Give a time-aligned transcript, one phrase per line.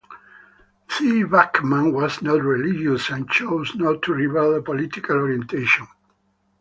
[0.89, 5.85] Thea Beckman was not religious and chose not to reveal a political orientation.